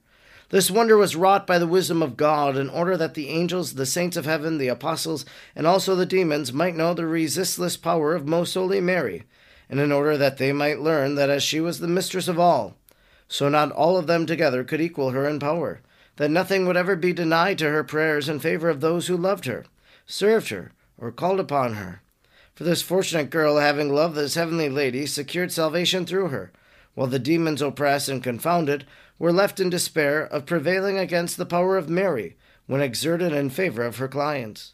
This 0.50 0.72
wonder 0.72 0.98
was 0.98 1.16
wrought 1.16 1.46
by 1.46 1.60
the 1.60 1.68
wisdom 1.68 2.02
of 2.02 2.18
God 2.18 2.58
in 2.58 2.70
order 2.70 2.98
that 2.98 3.14
the 3.14 3.30
angels, 3.30 3.76
the 3.76 3.86
saints 3.86 4.18
of 4.18 4.26
heaven, 4.26 4.58
the 4.58 4.68
apostles, 4.68 5.26
and 5.56 5.68
also 5.68 5.96
the 5.96 6.06
demons 6.06 6.52
might 6.52 6.76
know 6.76 6.94
the 6.94 7.06
resistless 7.06 7.78
power 7.78 8.16
of 8.16 8.28
most 8.28 8.54
holy 8.54 8.82
Mary, 8.82 9.24
and 9.70 9.80
in 9.80 9.92
order 9.92 10.18
that 10.18 10.38
they 10.38 10.52
might 10.52 10.80
learn 10.80 11.16
that 11.16 11.30
as 11.30 11.44
she 11.44 11.62
was 11.62 11.80
the 11.80 11.88
mistress 11.88 12.28
of 12.28 12.40
all, 12.40 12.76
so 13.28 13.48
not 13.48 13.72
all 13.72 13.96
of 13.96 14.08
them 14.08 14.26
together 14.26 14.64
could 14.64 14.82
equal 14.82 15.12
her 15.12 15.30
in 15.30 15.40
power 15.40 15.82
that 16.20 16.30
nothing 16.30 16.66
would 16.66 16.76
ever 16.76 16.98
be 16.98 17.14
denied 17.14 17.58
to 17.58 17.70
her 17.70 17.82
prayers 17.82 18.28
in 18.28 18.42
favor 18.42 18.68
of 18.68 18.82
those 18.82 19.08
who 19.08 19.16
loved 19.16 19.46
her, 19.46 19.64
served 20.06 20.50
her, 20.50 20.74
or 20.98 21.14
called 21.14 21.40
upon 21.40 21.76
her. 21.76 22.02
For 22.54 22.66
this 22.66 22.82
fortunate 22.82 23.30
girl, 23.30 23.58
having 23.58 23.96
loved 23.96 24.16
this 24.16 24.36
heavenly 24.36 24.68
lady, 24.68 25.06
secured 25.06 25.50
salvation 25.50 26.06
through 26.06 26.28
her, 26.28 26.52
while 26.94 27.08
the 27.08 27.20
demons 27.20 27.62
oppressed 27.62 28.10
and 28.10 28.22
confounded 28.22 28.86
were 29.18 29.32
left 29.32 29.62
in 29.62 29.70
despair 29.70 30.26
of 30.26 30.46
prevailing 30.46 30.98
against 30.98 31.38
the 31.38 31.46
power 31.46 31.78
of 31.78 31.88
Mary 31.88 32.36
when 32.68 32.82
exerted 32.82 33.32
in 33.32 33.50
favor 33.50 33.84
of 33.84 33.96
her 33.96 34.10
clients. 34.10 34.74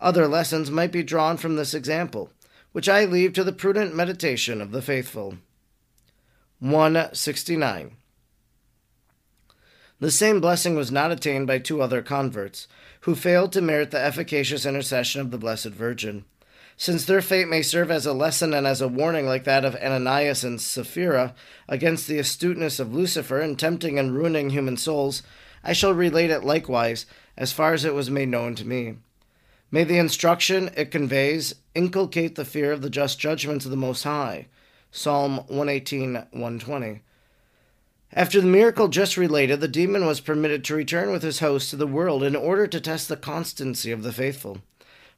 Other 0.00 0.26
lessons 0.26 0.70
might 0.70 0.92
be 0.92 1.02
drawn 1.02 1.36
from 1.36 1.56
this 1.56 1.74
example, 1.74 2.30
which 2.72 2.88
I 2.88 3.04
leave 3.04 3.34
to 3.34 3.44
the 3.44 3.52
prudent 3.52 3.94
meditation 3.94 4.62
of 4.62 4.70
the 4.70 4.80
faithful. 4.80 5.36
169. 6.60 7.98
The 9.98 10.10
same 10.10 10.40
blessing 10.40 10.74
was 10.74 10.92
not 10.92 11.10
attained 11.10 11.46
by 11.46 11.58
two 11.58 11.80
other 11.80 12.02
converts, 12.02 12.68
who 13.00 13.14
failed 13.14 13.52
to 13.52 13.62
merit 13.62 13.92
the 13.92 13.98
efficacious 13.98 14.66
intercession 14.66 15.22
of 15.22 15.30
the 15.30 15.38
Blessed 15.38 15.70
Virgin. 15.70 16.26
Since 16.76 17.06
their 17.06 17.22
fate 17.22 17.48
may 17.48 17.62
serve 17.62 17.90
as 17.90 18.04
a 18.04 18.12
lesson 18.12 18.52
and 18.52 18.66
as 18.66 18.82
a 18.82 18.88
warning, 18.88 19.26
like 19.26 19.44
that 19.44 19.64
of 19.64 19.74
Ananias 19.76 20.44
and 20.44 20.60
Sapphira, 20.60 21.34
against 21.66 22.06
the 22.06 22.18
astuteness 22.18 22.78
of 22.78 22.92
Lucifer 22.92 23.40
in 23.40 23.56
tempting 23.56 23.98
and 23.98 24.14
ruining 24.14 24.50
human 24.50 24.76
souls, 24.76 25.22
I 25.64 25.72
shall 25.72 25.94
relate 25.94 26.30
it 26.30 26.44
likewise, 26.44 27.06
as 27.38 27.52
far 27.52 27.72
as 27.72 27.86
it 27.86 27.94
was 27.94 28.10
made 28.10 28.28
known 28.28 28.54
to 28.56 28.66
me. 28.66 28.96
May 29.70 29.84
the 29.84 29.96
instruction 29.96 30.70
it 30.76 30.90
conveys 30.90 31.54
inculcate 31.74 32.34
the 32.34 32.44
fear 32.44 32.70
of 32.72 32.82
the 32.82 32.90
just 32.90 33.18
judgments 33.18 33.64
of 33.64 33.70
the 33.70 33.76
Most 33.78 34.02
High. 34.02 34.48
Psalm 34.90 35.38
118, 35.48 36.14
120. 36.14 37.00
After 38.16 38.40
the 38.40 38.46
miracle 38.46 38.88
just 38.88 39.18
related, 39.18 39.60
the 39.60 39.68
demon 39.68 40.06
was 40.06 40.20
permitted 40.20 40.64
to 40.64 40.74
return 40.74 41.12
with 41.12 41.22
his 41.22 41.40
host 41.40 41.68
to 41.68 41.76
the 41.76 41.86
world 41.86 42.22
in 42.22 42.34
order 42.34 42.66
to 42.66 42.80
test 42.80 43.10
the 43.10 43.16
constancy 43.16 43.92
of 43.92 44.02
the 44.02 44.12
faithful. 44.12 44.62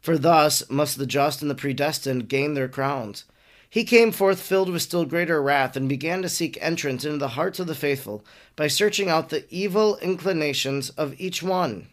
For 0.00 0.18
thus 0.18 0.68
must 0.68 0.98
the 0.98 1.06
just 1.06 1.40
and 1.40 1.48
the 1.48 1.54
predestined 1.54 2.28
gain 2.28 2.54
their 2.54 2.66
crowns. 2.66 3.22
He 3.70 3.84
came 3.84 4.10
forth 4.10 4.40
filled 4.42 4.68
with 4.68 4.82
still 4.82 5.04
greater 5.04 5.40
wrath 5.40 5.76
and 5.76 5.88
began 5.88 6.22
to 6.22 6.28
seek 6.28 6.58
entrance 6.60 7.04
into 7.04 7.18
the 7.18 7.28
hearts 7.28 7.60
of 7.60 7.68
the 7.68 7.76
faithful 7.76 8.24
by 8.56 8.66
searching 8.66 9.08
out 9.08 9.28
the 9.28 9.44
evil 9.48 9.96
inclinations 9.98 10.90
of 10.90 11.14
each 11.20 11.40
one, 11.40 11.86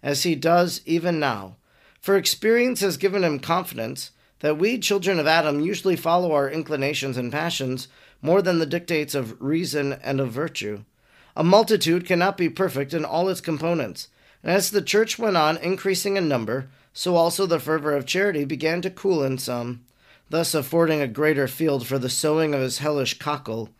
as 0.00 0.22
he 0.22 0.36
does 0.36 0.80
even 0.86 1.18
now. 1.18 1.56
For 2.00 2.16
experience 2.16 2.80
has 2.82 2.96
given 2.96 3.24
him 3.24 3.40
confidence 3.40 4.12
that 4.40 4.58
we, 4.58 4.78
children 4.78 5.18
of 5.18 5.26
Adam, 5.26 5.60
usually 5.60 5.96
follow 5.96 6.32
our 6.32 6.48
inclinations 6.48 7.16
and 7.16 7.32
passions 7.32 7.88
more 8.22 8.42
than 8.42 8.58
the 8.58 8.66
dictates 8.66 9.14
of 9.14 9.40
reason 9.40 9.92
and 10.02 10.20
of 10.20 10.30
virtue. 10.30 10.84
A 11.36 11.44
multitude 11.44 12.06
cannot 12.06 12.36
be 12.36 12.48
perfect 12.48 12.92
in 12.92 13.04
all 13.04 13.28
its 13.28 13.40
components, 13.40 14.08
and 14.42 14.52
as 14.52 14.70
the 14.70 14.82
church 14.82 15.18
went 15.18 15.36
on 15.36 15.56
increasing 15.58 16.16
in 16.16 16.28
number, 16.28 16.70
so 16.92 17.16
also 17.16 17.46
the 17.46 17.60
fervor 17.60 17.94
of 17.94 18.06
charity 18.06 18.44
began 18.44 18.82
to 18.82 18.90
cool 18.90 19.22
in 19.22 19.38
some, 19.38 19.82
thus 20.28 20.54
affording 20.54 21.00
a 21.00 21.08
greater 21.08 21.46
field 21.46 21.86
for 21.86 21.98
the 21.98 22.10
sowing 22.10 22.52
of 22.52 22.60
his 22.60 22.78
hellish 22.78 23.18
cockle. 23.18 23.70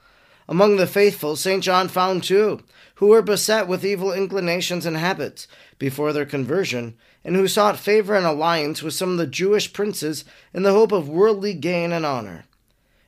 Among 0.48 0.76
the 0.76 0.86
faithful, 0.86 1.36
St. 1.36 1.62
John 1.62 1.88
found 1.88 2.24
two, 2.24 2.60
who 2.96 3.08
were 3.08 3.22
beset 3.22 3.68
with 3.68 3.84
evil 3.84 4.12
inclinations 4.12 4.86
and 4.86 4.96
habits 4.96 5.46
before 5.78 6.12
their 6.12 6.26
conversion, 6.26 6.96
and 7.24 7.36
who 7.36 7.46
sought 7.46 7.78
favor 7.78 8.14
and 8.14 8.26
alliance 8.26 8.82
with 8.82 8.94
some 8.94 9.12
of 9.12 9.18
the 9.18 9.26
Jewish 9.26 9.72
princes 9.72 10.24
in 10.54 10.62
the 10.62 10.72
hope 10.72 10.92
of 10.92 11.08
worldly 11.08 11.54
gain 11.54 11.92
and 11.92 12.06
honor 12.06 12.46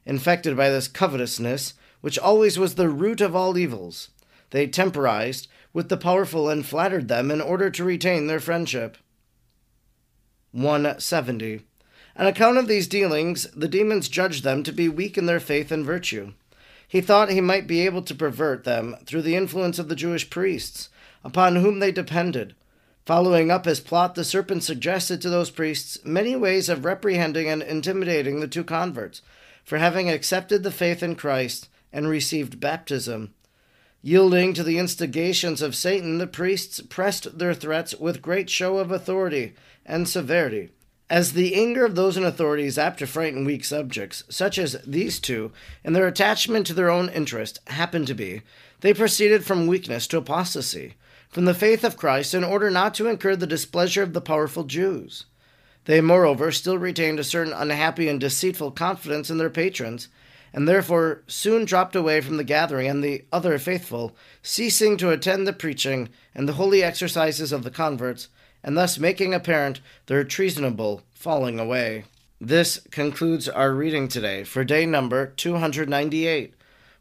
infected 0.04 0.56
by 0.56 0.68
this 0.68 0.88
covetousness, 0.88 1.75
which 2.00 2.18
always 2.18 2.59
was 2.59 2.75
the 2.75 2.88
root 2.88 3.21
of 3.21 3.37
all 3.37 3.56
evils. 3.56 4.11
They 4.50 4.66
temporized 4.66 5.49
with 5.73 5.88
the 5.88 5.97
powerful 5.97 6.49
and 6.49 6.66
flattered 6.66 7.09
them 7.09 7.30
in 7.30 7.40
order 7.40 7.71
to 7.71 7.85
retain 7.85 8.26
their 8.26 8.40
friendship. 8.40 8.99
170. 10.52 11.62
On 12.16 12.26
account 12.26 12.59
of 12.59 12.68
these 12.68 12.87
dealings, 12.87 13.50
the 13.52 13.68
demons 13.68 14.09
judged 14.09 14.44
them 14.44 14.62
to 14.64 14.73
be 14.73 14.88
weak 14.88 15.16
in 15.16 15.25
their 15.26 15.40
faith 15.40 15.73
and 15.73 15.85
virtue. 15.85 16.32
He 16.87 17.00
thought 17.00 17.30
he 17.30 17.40
might 17.40 17.66
be 17.66 17.80
able 17.87 18.02
to 18.02 18.14
pervert 18.14 18.64
them 18.64 18.97
through 19.06 19.23
the 19.23 19.37
influence 19.37 19.78
of 19.78 19.88
the 19.88 19.97
Jewish 19.97 20.28
priests, 20.28 20.90
upon 21.25 21.56
whom 21.56 21.78
they 21.78 21.90
depended. 21.90 22.54
Following 23.06 23.50
up 23.50 23.64
his 23.64 23.80
plot, 23.80 24.14
the 24.14 24.25
serpent 24.25 24.62
suggested 24.62 25.23
to 25.23 25.30
those 25.30 25.50
priests 25.50 25.99
many 26.04 26.37
ways 26.37 26.68
of 26.68 26.85
reprehending 26.85 27.49
and 27.49 27.62
intimidating 27.62 28.40
the 28.40 28.47
two 28.47 28.62
converts, 28.62 29.23
for 29.64 29.78
having 29.78 30.11
accepted 30.11 30.62
the 30.62 30.71
faith 30.71 31.02
in 31.02 31.14
Christ 31.14 31.69
and 31.92 32.09
received 32.09 32.61
baptism. 32.61 33.35
Yielding 34.02 34.52
to 34.54 34.64
the 34.64 34.78
instigations 34.78 35.62
of 35.62 35.76
Satan, 35.76 36.19
the 36.19 36.26
priests 36.26 36.81
pressed 36.81 37.38
their 37.38 37.54
threats 37.54 37.95
with 37.95 38.23
great 38.23 38.50
show 38.50 38.78
of 38.78 38.90
authority 38.90 39.54
and 39.87 40.09
severity. 40.09 40.71
As 41.09 41.35
the 41.35 41.54
anger 41.54 41.85
of 41.85 41.95
those 41.95 42.16
in 42.16 42.25
authority 42.25 42.64
is 42.64 42.78
apt 42.78 42.99
to 43.00 43.07
frighten 43.07 43.45
weak 43.45 43.64
subjects, 43.64 44.25
such 44.28 44.59
as 44.59 44.81
these 44.87 45.21
two, 45.21 45.52
and 45.85 45.95
their 45.95 46.09
attachment 46.09 46.66
to 46.66 46.75
their 46.75 46.90
own 46.90 47.11
interest, 47.11 47.61
happened 47.66 48.07
to 48.07 48.14
be, 48.14 48.42
they 48.81 48.95
proceeded 48.95 49.45
from 49.45 49.66
weakness 49.66 50.07
to 50.09 50.16
apostasy, 50.16 50.95
from 51.28 51.45
the 51.45 51.54
faith 51.54 51.85
of 51.85 51.97
Christ, 51.97 52.35
in 52.35 52.42
order 52.42 52.71
not 52.71 52.95
to 52.95 53.09
incur 53.09 53.37
the 53.37 53.47
displeasure 53.47 54.02
of 54.02 54.14
the 54.14 54.21
powerful 54.21 54.64
Jews. 54.64 55.26
They, 55.85 56.01
moreover, 56.01 56.53
still 56.53 56.79
retained 56.79 57.19
a 57.19 57.25
certain 57.25 57.53
unhappy 57.53 58.09
and 58.09 58.21
deceitful 58.21 58.73
confidence 58.73 59.31
in 59.31 59.39
their 59.39 59.51
patrons, 59.51 60.09
and 60.53 60.69
therefore 60.69 61.23
soon 61.27 61.65
dropped 61.65 61.97
away 61.97 62.21
from 62.21 62.37
the 62.37 62.45
gathering 62.45 62.87
and 62.87 63.03
the 63.03 63.25
other 63.33 63.59
faithful, 63.59 64.17
ceasing 64.43 64.97
to 64.99 65.11
attend 65.11 65.47
the 65.47 65.53
preaching 65.53 66.09
and 66.35 66.49
the 66.49 66.55
holy 66.55 66.83
exercises 66.83 67.53
of 67.53 67.65
the 67.65 67.71
converts, 67.71 68.29
and 68.62 68.77
thus 68.77 68.99
making 68.99 69.35
apparent 69.35 69.81
their 70.07 70.23
treasonable 70.25 71.03
falling 71.12 71.59
away. 71.59 72.05
This 72.41 72.81
concludes 72.91 73.49
our 73.49 73.73
reading 73.73 74.09
today 74.09 74.45
for 74.45 74.65
day 74.65 74.85
number 74.87 75.27
298. 75.27 76.55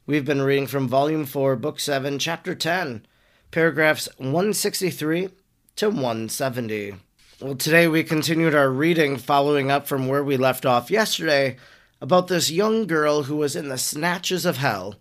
We've 0.05 0.25
been 0.25 0.41
reading 0.41 0.67
from 0.67 0.87
Volume 0.87 1.25
4, 1.25 1.55
Book 1.55 1.79
7, 1.79 2.19
Chapter 2.19 2.55
10, 2.55 3.05
paragraphs 3.51 4.07
163 4.17 5.29
to 5.75 5.89
170. 5.89 6.95
Well, 7.41 7.55
today 7.55 7.87
we 7.87 8.03
continued 8.03 8.53
our 8.53 8.69
reading 8.69 9.17
following 9.17 9.71
up 9.71 9.87
from 9.87 10.07
where 10.07 10.23
we 10.23 10.37
left 10.37 10.63
off 10.63 10.91
yesterday 10.91 11.57
about 11.99 12.27
this 12.27 12.51
young 12.51 12.85
girl 12.85 13.23
who 13.23 13.35
was 13.35 13.55
in 13.55 13.67
the 13.67 13.79
snatches 13.79 14.45
of 14.45 14.57
hell, 14.57 14.97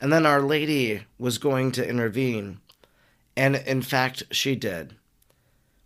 and 0.00 0.12
then 0.12 0.24
Our 0.24 0.40
Lady 0.40 1.02
was 1.18 1.38
going 1.38 1.72
to 1.72 1.88
intervene. 1.88 2.60
And 3.36 3.56
in 3.56 3.82
fact, 3.82 4.22
she 4.30 4.54
did. 4.54 4.94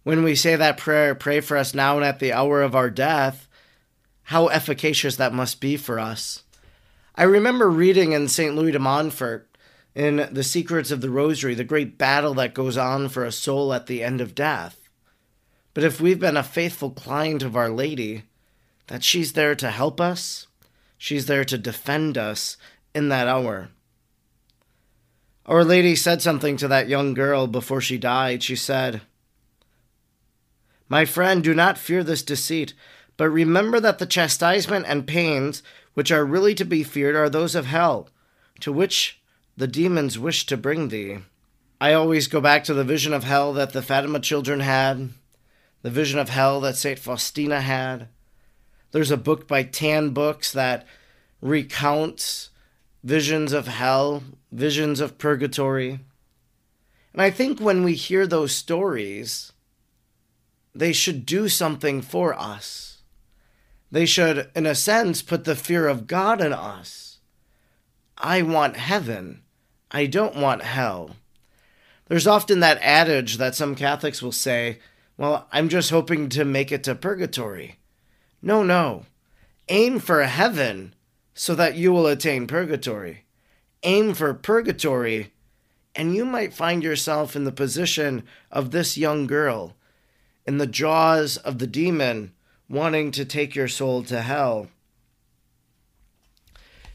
When 0.02 0.22
we 0.22 0.34
say 0.34 0.54
that 0.54 0.76
prayer, 0.76 1.14
pray 1.14 1.40
for 1.40 1.56
us 1.56 1.72
now 1.72 1.96
and 1.96 2.04
at 2.04 2.18
the 2.18 2.30
hour 2.30 2.60
of 2.60 2.74
our 2.74 2.90
death, 2.90 3.48
how 4.24 4.48
efficacious 4.48 5.16
that 5.16 5.32
must 5.32 5.62
be 5.62 5.78
for 5.78 5.98
us. 5.98 6.42
I 7.14 7.22
remember 7.22 7.70
reading 7.70 8.12
in 8.12 8.28
St. 8.28 8.54
Louis 8.54 8.72
de 8.72 8.78
Montfort 8.78 9.48
in 9.94 10.28
The 10.30 10.44
Secrets 10.44 10.90
of 10.90 11.00
the 11.00 11.08
Rosary 11.08 11.54
the 11.54 11.64
great 11.64 11.96
battle 11.96 12.34
that 12.34 12.52
goes 12.52 12.76
on 12.76 13.08
for 13.08 13.24
a 13.24 13.32
soul 13.32 13.72
at 13.72 13.86
the 13.86 14.04
end 14.04 14.20
of 14.20 14.34
death 14.34 14.85
but 15.76 15.84
if 15.84 16.00
we've 16.00 16.18
been 16.18 16.38
a 16.38 16.42
faithful 16.42 16.88
client 16.88 17.42
of 17.42 17.54
Our 17.54 17.68
Lady, 17.68 18.22
that 18.86 19.04
she's 19.04 19.34
there 19.34 19.54
to 19.56 19.70
help 19.70 20.00
us, 20.00 20.46
she's 20.96 21.26
there 21.26 21.44
to 21.44 21.58
defend 21.58 22.16
us 22.16 22.56
in 22.94 23.10
that 23.10 23.28
hour. 23.28 23.68
Our 25.44 25.64
Lady 25.64 25.94
said 25.94 26.22
something 26.22 26.56
to 26.56 26.68
that 26.68 26.88
young 26.88 27.12
girl 27.12 27.46
before 27.46 27.82
she 27.82 27.98
died. 27.98 28.42
She 28.42 28.56
said, 28.56 29.02
My 30.88 31.04
friend, 31.04 31.44
do 31.44 31.52
not 31.52 31.76
fear 31.76 32.02
this 32.02 32.22
deceit, 32.22 32.72
but 33.18 33.28
remember 33.28 33.78
that 33.78 33.98
the 33.98 34.06
chastisement 34.06 34.86
and 34.88 35.06
pains 35.06 35.62
which 35.92 36.10
are 36.10 36.24
really 36.24 36.54
to 36.54 36.64
be 36.64 36.84
feared 36.84 37.16
are 37.16 37.28
those 37.28 37.54
of 37.54 37.66
hell, 37.66 38.08
to 38.60 38.72
which 38.72 39.20
the 39.58 39.68
demons 39.68 40.18
wish 40.18 40.46
to 40.46 40.56
bring 40.56 40.88
thee. 40.88 41.18
I 41.82 41.92
always 41.92 42.28
go 42.28 42.40
back 42.40 42.64
to 42.64 42.72
the 42.72 42.82
vision 42.82 43.12
of 43.12 43.24
hell 43.24 43.52
that 43.52 43.74
the 43.74 43.82
Fatima 43.82 44.20
children 44.20 44.60
had, 44.60 45.10
the 45.86 45.92
vision 45.92 46.18
of 46.18 46.30
hell 46.30 46.60
that 46.60 46.74
St. 46.74 46.98
Faustina 46.98 47.60
had. 47.60 48.08
There's 48.90 49.12
a 49.12 49.16
book 49.16 49.46
by 49.46 49.62
Tan 49.62 50.10
Books 50.10 50.50
that 50.50 50.84
recounts 51.40 52.50
visions 53.04 53.52
of 53.52 53.68
hell, 53.68 54.24
visions 54.50 54.98
of 54.98 55.16
purgatory. 55.16 56.00
And 57.12 57.22
I 57.22 57.30
think 57.30 57.60
when 57.60 57.84
we 57.84 57.94
hear 57.94 58.26
those 58.26 58.50
stories, 58.50 59.52
they 60.74 60.92
should 60.92 61.24
do 61.24 61.48
something 61.48 62.02
for 62.02 62.34
us. 62.34 63.02
They 63.92 64.06
should, 64.06 64.50
in 64.56 64.66
a 64.66 64.74
sense, 64.74 65.22
put 65.22 65.44
the 65.44 65.54
fear 65.54 65.86
of 65.86 66.08
God 66.08 66.40
in 66.40 66.52
us. 66.52 67.18
I 68.18 68.42
want 68.42 68.76
heaven. 68.76 69.42
I 69.92 70.06
don't 70.06 70.34
want 70.34 70.62
hell. 70.62 71.14
There's 72.08 72.26
often 72.26 72.58
that 72.58 72.82
adage 72.82 73.36
that 73.36 73.54
some 73.54 73.76
Catholics 73.76 74.20
will 74.20 74.32
say, 74.32 74.80
Well, 75.16 75.48
I'm 75.50 75.68
just 75.68 75.90
hoping 75.90 76.28
to 76.30 76.44
make 76.44 76.70
it 76.70 76.84
to 76.84 76.94
purgatory. 76.94 77.78
No, 78.42 78.62
no. 78.62 79.06
Aim 79.68 79.98
for 79.98 80.22
heaven 80.22 80.94
so 81.34 81.54
that 81.54 81.76
you 81.76 81.92
will 81.92 82.06
attain 82.06 82.46
purgatory. 82.46 83.24
Aim 83.82 84.14
for 84.14 84.34
purgatory 84.34 85.32
and 85.96 86.14
you 86.14 86.26
might 86.26 86.52
find 86.52 86.82
yourself 86.82 87.34
in 87.34 87.44
the 87.44 87.52
position 87.52 88.22
of 88.52 88.70
this 88.70 88.98
young 88.98 89.26
girl, 89.26 89.74
in 90.46 90.58
the 90.58 90.66
jaws 90.66 91.38
of 91.38 91.58
the 91.58 91.66
demon 91.66 92.32
wanting 92.68 93.10
to 93.10 93.24
take 93.24 93.54
your 93.54 93.66
soul 93.66 94.02
to 94.04 94.20
hell. 94.20 94.68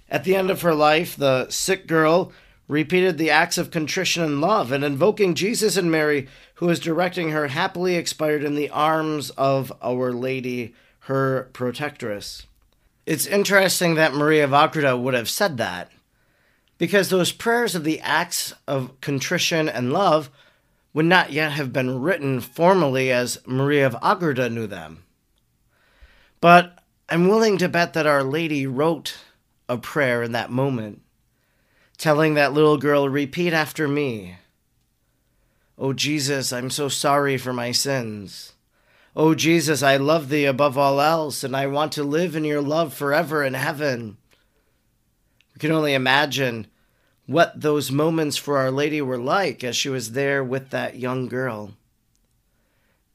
At 0.08 0.24
the 0.24 0.36
end 0.36 0.52
of 0.52 0.62
her 0.62 0.76
life, 0.76 1.16
the 1.16 1.50
sick 1.50 1.88
girl 1.88 2.32
repeated 2.72 3.18
the 3.18 3.30
acts 3.30 3.58
of 3.58 3.70
contrition 3.70 4.24
and 4.24 4.40
love, 4.40 4.72
and 4.72 4.82
invoking 4.82 5.36
Jesus 5.36 5.76
and 5.76 5.92
Mary, 5.92 6.30
who 6.56 6.68
was 6.68 6.80
directing 6.80 7.32
her, 7.32 7.48
happily 7.48 7.96
expired 7.96 8.46
in 8.46 8.56
the 8.56 8.70
arms 8.70 9.30
of 9.32 9.74
Our 9.82 10.14
Lady, 10.14 10.74
her 11.00 11.50
protectress. 11.52 12.48
It's 13.06 13.26
interesting 13.26 13.96
that 13.96 14.14
Maria 14.14 14.46
of 14.46 14.54
Agreda 14.54 14.96
would 14.96 15.14
have 15.14 15.30
said 15.30 15.58
that 15.58 15.92
because 16.78 17.10
those 17.10 17.34
prayers 17.34 17.76
of 17.76 17.84
the 17.84 18.00
acts 18.00 18.54
of 18.70 19.02
contrition 19.02 19.68
and 19.68 19.92
love 19.92 20.30
would 20.94 21.06
not 21.06 21.34
yet 21.34 21.52
have 21.52 21.74
been 21.74 22.00
written 22.00 22.40
formally 22.40 23.12
as 23.12 23.38
Maria 23.46 23.86
of 23.86 23.98
Agreda 24.02 24.50
knew 24.50 24.66
them. 24.66 25.04
But 26.40 26.80
I'm 27.10 27.28
willing 27.28 27.58
to 27.58 27.68
bet 27.68 27.92
that 27.94 28.08
Our 28.08 28.24
Lady 28.24 28.66
wrote 28.66 29.18
a 29.68 29.78
prayer 29.78 30.24
in 30.24 30.32
that 30.32 30.52
moment, 30.52 31.02
telling 32.02 32.34
that 32.34 32.52
little 32.52 32.78
girl, 32.78 33.08
Repeat 33.08 33.54
after 33.54 33.88
me. 33.88 34.38
Oh 35.78 35.94
Jesus, 35.94 36.52
I'm 36.52 36.72
so 36.72 36.90
sorry 36.90 37.38
for 37.38 37.54
my 37.54 37.72
sins. 37.72 38.54
Oh 39.16 39.36
Jesus, 39.36 39.84
I 39.84 39.98
love 39.98 40.30
thee 40.30 40.46
above 40.46 40.80
all 40.80 41.00
else, 41.00 41.44
and 41.44 41.56
I 41.56 41.68
want 41.68 41.92
to 41.94 42.04
live 42.04 42.36
in 42.36 42.44
your 42.44 42.62
love 42.62 42.96
forever 42.96 43.44
in 43.44 43.54
heaven. 43.54 44.18
We 45.54 45.60
can 45.60 45.72
only 45.72 45.94
imagine 45.94 46.66
what 47.28 47.62
those 47.62 47.92
moments 47.92 48.36
for 48.36 48.58
Our 48.58 48.72
Lady 48.72 49.02
were 49.02 49.20
like 49.20 49.64
as 49.64 49.76
she 49.76 49.90
was 49.90 50.14
there 50.14 50.44
with 50.44 50.72
that 50.72 50.98
young 50.98 51.28
girl. 51.28 51.74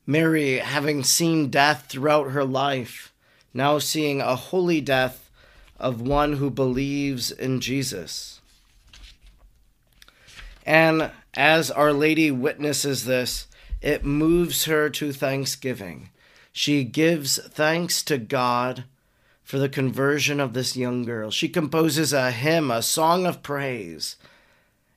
Mary, 0.06 0.58
having 0.58 1.02
seen 1.02 1.50
death 1.50 1.86
throughout 1.88 2.30
her 2.30 2.44
life, 2.44 3.12
now 3.52 3.80
seeing 3.80 4.20
a 4.20 4.36
holy 4.36 4.80
death 4.80 5.28
of 5.76 6.00
one 6.00 6.34
who 6.34 6.50
believes 6.50 7.32
in 7.32 7.60
Jesus. 7.60 8.36
And 10.66 11.12
as 11.34 11.70
Our 11.70 11.92
Lady 11.92 12.32
witnesses 12.32 13.04
this, 13.04 13.46
it 13.80 14.04
moves 14.04 14.64
her 14.64 14.90
to 14.90 15.12
thanksgiving. 15.12 16.10
She 16.52 16.82
gives 16.82 17.38
thanks 17.38 18.02
to 18.02 18.18
God 18.18 18.84
for 19.44 19.58
the 19.60 19.68
conversion 19.68 20.40
of 20.40 20.54
this 20.54 20.76
young 20.76 21.04
girl. 21.04 21.30
She 21.30 21.48
composes 21.48 22.12
a 22.12 22.32
hymn, 22.32 22.72
a 22.72 22.82
song 22.82 23.26
of 23.26 23.44
praise, 23.44 24.16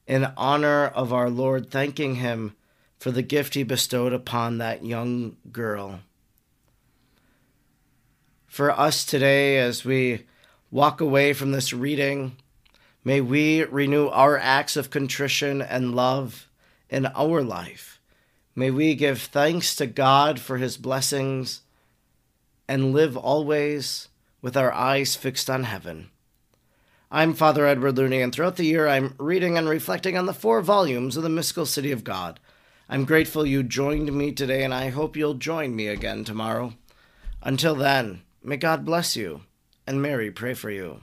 in 0.08 0.26
honor 0.36 0.88
of 0.88 1.14
our 1.14 1.30
Lord, 1.30 1.70
thanking 1.70 2.16
Him 2.16 2.56
for 2.98 3.12
the 3.12 3.22
gift 3.22 3.54
He 3.54 3.62
bestowed 3.62 4.12
upon 4.12 4.58
that 4.58 4.84
young 4.84 5.38
girl. 5.52 6.00
For 8.48 8.72
us 8.72 9.06
today, 9.06 9.60
as 9.60 9.86
we 9.86 10.26
walk 10.72 11.00
away 11.00 11.34
from 11.34 11.52
this 11.52 11.72
reading, 11.72 12.38
may 13.04 13.22
we 13.22 13.64
renew 13.64 14.08
our 14.08 14.38
acts 14.38 14.76
of 14.76 14.90
contrition 14.90 15.62
and 15.62 15.96
love 15.96 16.48
in 16.90 17.06
our 17.08 17.42
life. 17.42 18.00
May 18.56 18.72
we 18.72 18.96
give 18.96 19.22
thanks 19.22 19.76
to 19.76 19.86
God 19.88 20.40
for 20.40 20.58
His 20.58 20.78
blessings 20.78 21.62
and 22.68 22.94
live 22.94 23.16
always 23.18 24.10
with 24.42 24.56
our 24.56 24.72
eyes 24.72 25.16
fixed 25.16 25.50
on 25.50 25.64
heaven. 25.64 26.10
I'm 27.12 27.34
Father 27.34 27.66
Edward 27.66 27.98
Looney, 27.98 28.22
and 28.22 28.32
throughout 28.32 28.58
the 28.58 28.66
year 28.66 28.88
I'm 28.88 29.16
reading 29.18 29.58
and 29.58 29.68
reflecting 29.68 30.18
on 30.18 30.28
the 30.28 30.34
four 30.34 30.62
volumes 30.62 31.18
of 31.18 31.24
the 31.24 31.30
Mystical 31.30 31.66
City 31.66 31.92
of 31.92 32.04
God. 32.04 32.40
I'm 32.88 33.06
grateful 33.06 33.46
you 33.46 33.64
joined 33.64 34.12
me 34.14 34.32
today, 34.32 34.64
and 34.64 34.74
I 34.74 34.90
hope 34.90 35.16
you'll 35.16 35.34
join 35.34 35.76
me 35.76 35.88
again 35.88 36.24
tomorrow. 36.24 36.74
Until 37.42 37.74
then, 37.74 38.22
may 38.44 38.58
God 38.58 38.86
bless 38.86 39.16
you, 39.16 39.42
and 39.88 40.02
Mary 40.02 40.30
pray 40.30 40.54
for 40.54 40.70
you. 40.70 41.02